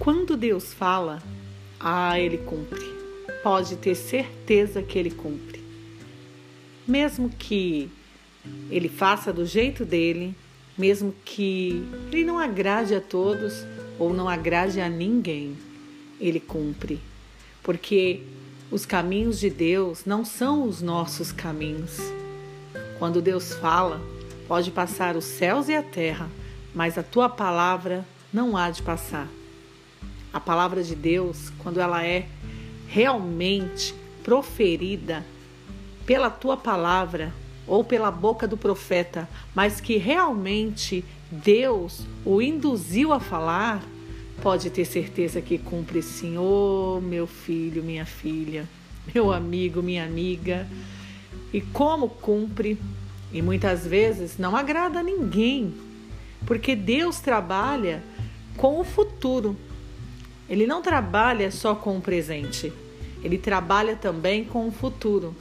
Quando 0.00 0.34
Deus 0.34 0.72
fala, 0.72 1.22
ah, 1.78 2.18
ele 2.18 2.38
cumpre. 2.38 2.82
Pode 3.42 3.76
ter 3.76 3.94
certeza 3.94 4.82
que 4.82 4.98
ele 4.98 5.10
cumpre. 5.10 5.62
Mesmo 6.88 7.28
que 7.28 7.90
ele 8.70 8.88
faça 8.88 9.30
do 9.30 9.44
jeito 9.44 9.84
dele, 9.84 10.34
mesmo 10.76 11.14
que 11.22 11.84
ele 12.10 12.24
não 12.24 12.38
agrade 12.38 12.94
a 12.94 13.00
todos 13.00 13.66
ou 13.98 14.14
não 14.14 14.26
agrade 14.26 14.80
a 14.80 14.88
ninguém, 14.88 15.54
ele 16.18 16.40
cumpre. 16.40 16.98
Porque 17.62 18.22
os 18.70 18.86
caminhos 18.86 19.38
de 19.38 19.50
Deus 19.50 20.06
não 20.06 20.24
são 20.24 20.66
os 20.66 20.80
nossos 20.80 21.30
caminhos. 21.30 21.98
Quando 22.98 23.20
Deus 23.20 23.52
fala, 23.52 24.00
pode 24.48 24.70
passar 24.70 25.14
os 25.14 25.26
céus 25.26 25.68
e 25.68 25.74
a 25.74 25.82
terra, 25.82 26.30
mas 26.74 26.96
a 26.96 27.02
tua 27.02 27.28
palavra 27.28 28.02
não 28.32 28.56
há 28.56 28.70
de 28.70 28.80
passar. 28.80 29.28
A 30.32 30.38
palavra 30.38 30.82
de 30.82 30.94
Deus, 30.94 31.50
quando 31.58 31.80
ela 31.80 32.04
é 32.04 32.26
realmente 32.86 33.94
proferida 34.22 35.24
pela 36.06 36.30
tua 36.30 36.56
palavra 36.56 37.32
ou 37.66 37.84
pela 37.84 38.10
boca 38.10 38.46
do 38.46 38.56
profeta, 38.56 39.28
mas 39.54 39.80
que 39.80 39.96
realmente 39.96 41.04
Deus 41.30 42.04
o 42.24 42.42
induziu 42.42 43.12
a 43.12 43.20
falar, 43.20 43.82
pode 44.42 44.70
ter 44.70 44.84
certeza 44.84 45.40
que 45.40 45.58
cumpre 45.58 46.02
sim. 46.02 46.36
Oh, 46.36 47.00
meu 47.00 47.26
filho, 47.26 47.82
minha 47.82 48.04
filha, 48.04 48.68
meu 49.14 49.32
amigo, 49.32 49.82
minha 49.82 50.04
amiga. 50.04 50.66
E 51.52 51.60
como 51.60 52.08
cumpre, 52.08 52.78
e 53.32 53.40
muitas 53.42 53.86
vezes 53.86 54.38
não 54.38 54.56
agrada 54.56 55.00
a 55.00 55.02
ninguém, 55.02 55.74
porque 56.46 56.74
Deus 56.74 57.20
trabalha 57.20 58.02
com 58.56 58.80
o 58.80 58.84
futuro. 58.84 59.56
Ele 60.50 60.66
não 60.66 60.82
trabalha 60.82 61.50
só 61.52 61.76
com 61.76 61.96
o 61.96 62.00
presente, 62.00 62.72
ele 63.22 63.38
trabalha 63.38 63.94
também 63.94 64.44
com 64.44 64.66
o 64.66 64.72
futuro. 64.72 65.34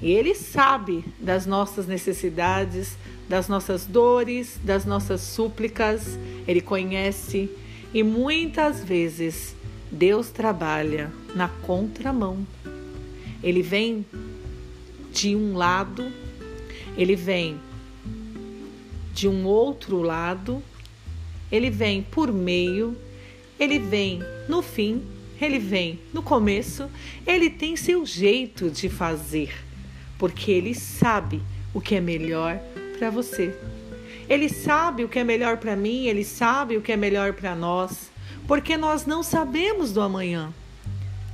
E 0.00 0.12
ele 0.12 0.34
sabe 0.34 1.04
das 1.18 1.44
nossas 1.44 1.88
necessidades, 1.88 2.96
das 3.28 3.48
nossas 3.48 3.84
dores, 3.84 4.60
das 4.62 4.84
nossas 4.84 5.22
súplicas, 5.22 6.18
ele 6.46 6.60
conhece 6.60 7.50
e 7.92 8.02
muitas 8.02 8.84
vezes 8.84 9.56
Deus 9.90 10.30
trabalha 10.30 11.10
na 11.34 11.48
contramão. 11.48 12.46
Ele 13.42 13.62
vem 13.62 14.04
de 15.12 15.34
um 15.34 15.56
lado, 15.56 16.12
ele 16.96 17.16
vem 17.16 17.58
de 19.12 19.26
um 19.26 19.46
outro 19.46 20.02
lado, 20.02 20.62
ele 21.50 21.70
vem 21.70 22.02
por 22.02 22.32
meio 22.32 22.96
ele 23.58 23.78
vem 23.78 24.20
no 24.48 24.62
fim, 24.62 25.02
ele 25.40 25.58
vem 25.58 25.98
no 26.12 26.22
começo, 26.22 26.88
ele 27.26 27.50
tem 27.50 27.76
seu 27.76 28.04
jeito 28.04 28.70
de 28.70 28.88
fazer, 28.88 29.52
porque 30.18 30.50
ele 30.50 30.74
sabe 30.74 31.42
o 31.72 31.80
que 31.80 31.94
é 31.94 32.00
melhor 32.00 32.58
para 32.98 33.10
você. 33.10 33.54
Ele 34.28 34.48
sabe 34.48 35.04
o 35.04 35.08
que 35.08 35.18
é 35.18 35.24
melhor 35.24 35.58
para 35.58 35.76
mim, 35.76 36.06
ele 36.06 36.24
sabe 36.24 36.76
o 36.76 36.82
que 36.82 36.92
é 36.92 36.96
melhor 36.96 37.34
para 37.34 37.54
nós, 37.54 38.10
porque 38.46 38.76
nós 38.76 39.04
não 39.04 39.22
sabemos 39.22 39.92
do 39.92 40.00
amanhã. 40.00 40.52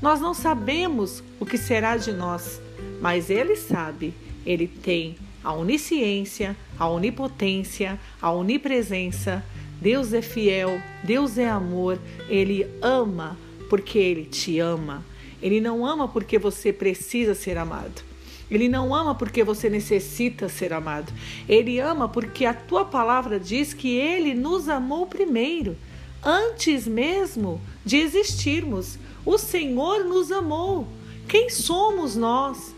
Nós 0.00 0.20
não 0.20 0.32
sabemos 0.32 1.22
o 1.40 1.44
que 1.44 1.58
será 1.58 1.96
de 1.96 2.12
nós, 2.12 2.60
mas 3.00 3.30
ele 3.30 3.56
sabe, 3.56 4.14
ele 4.46 4.68
tem 4.68 5.16
a 5.42 5.52
onisciência, 5.52 6.56
a 6.78 6.88
onipotência, 6.88 7.98
a 8.22 8.30
onipresença 8.30 9.44
Deus 9.80 10.12
é 10.12 10.22
fiel, 10.22 10.80
Deus 11.04 11.38
é 11.38 11.48
amor, 11.48 11.98
Ele 12.28 12.66
ama 12.82 13.36
porque 13.68 13.98
Ele 13.98 14.24
te 14.24 14.58
ama. 14.58 15.04
Ele 15.40 15.60
não 15.60 15.86
ama 15.86 16.08
porque 16.08 16.38
você 16.38 16.72
precisa 16.72 17.34
ser 17.34 17.58
amado. 17.58 18.02
Ele 18.50 18.68
não 18.68 18.94
ama 18.94 19.14
porque 19.14 19.44
você 19.44 19.68
necessita 19.68 20.48
ser 20.48 20.72
amado. 20.72 21.12
Ele 21.48 21.78
ama 21.78 22.08
porque 22.08 22.44
a 22.44 22.54
tua 22.54 22.84
palavra 22.84 23.38
diz 23.38 23.74
que 23.74 23.94
ele 23.94 24.34
nos 24.34 24.68
amou 24.68 25.06
primeiro, 25.06 25.76
antes 26.24 26.86
mesmo 26.86 27.60
de 27.84 27.98
existirmos. 27.98 28.98
O 29.24 29.36
Senhor 29.36 30.04
nos 30.04 30.32
amou. 30.32 30.88
Quem 31.28 31.50
somos 31.50 32.16
nós? 32.16 32.74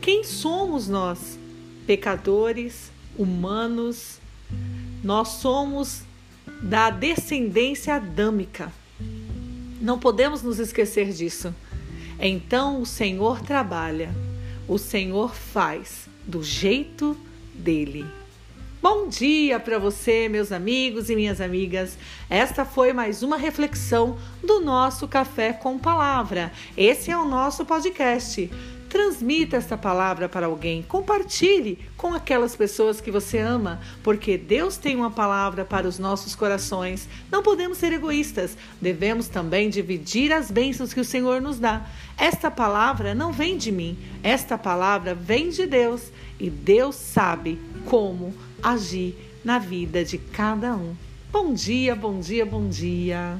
Quem 0.00 0.22
somos 0.22 0.86
nós? 0.86 1.38
Pecadores, 1.86 2.92
humanos. 3.18 4.20
Nós 5.02 5.28
somos 5.28 6.02
da 6.62 6.90
descendência 6.90 7.94
adâmica. 7.94 8.72
Não 9.80 9.98
podemos 9.98 10.42
nos 10.42 10.58
esquecer 10.58 11.12
disso. 11.12 11.54
Então 12.18 12.82
o 12.82 12.86
Senhor 12.86 13.40
trabalha, 13.40 14.14
o 14.68 14.76
Senhor 14.76 15.34
faz 15.34 16.08
do 16.26 16.42
jeito 16.42 17.16
dele. 17.54 18.04
Bom 18.82 19.08
dia 19.08 19.60
para 19.60 19.78
você, 19.78 20.28
meus 20.28 20.52
amigos 20.52 21.10
e 21.10 21.16
minhas 21.16 21.40
amigas. 21.40 21.98
Esta 22.30 22.64
foi 22.64 22.92
mais 22.92 23.22
uma 23.22 23.36
reflexão 23.36 24.18
do 24.42 24.60
nosso 24.60 25.06
Café 25.06 25.52
com 25.52 25.78
Palavra. 25.78 26.50
Esse 26.76 27.10
é 27.10 27.16
o 27.16 27.26
nosso 27.26 27.64
podcast. 27.64 28.50
Transmita 28.90 29.56
esta 29.56 29.78
palavra 29.78 30.28
para 30.28 30.46
alguém, 30.46 30.82
compartilhe 30.82 31.78
com 31.96 32.12
aquelas 32.12 32.56
pessoas 32.56 33.00
que 33.00 33.08
você 33.08 33.38
ama, 33.38 33.80
porque 34.02 34.36
Deus 34.36 34.76
tem 34.76 34.96
uma 34.96 35.12
palavra 35.12 35.64
para 35.64 35.86
os 35.86 35.96
nossos 35.96 36.34
corações. 36.34 37.08
Não 37.30 37.40
podemos 37.40 37.78
ser 37.78 37.92
egoístas, 37.92 38.56
devemos 38.80 39.28
também 39.28 39.70
dividir 39.70 40.32
as 40.32 40.50
bênçãos 40.50 40.92
que 40.92 40.98
o 40.98 41.04
Senhor 41.04 41.40
nos 41.40 41.60
dá. 41.60 41.86
Esta 42.18 42.50
palavra 42.50 43.14
não 43.14 43.32
vem 43.32 43.56
de 43.56 43.70
mim, 43.70 43.96
esta 44.24 44.58
palavra 44.58 45.14
vem 45.14 45.50
de 45.50 45.68
Deus 45.68 46.10
e 46.40 46.50
Deus 46.50 46.96
sabe 46.96 47.60
como 47.84 48.34
agir 48.60 49.14
na 49.44 49.60
vida 49.60 50.04
de 50.04 50.18
cada 50.18 50.74
um. 50.74 50.96
Bom 51.30 51.54
dia, 51.54 51.94
bom 51.94 52.18
dia, 52.18 52.44
bom 52.44 52.68
dia. 52.68 53.38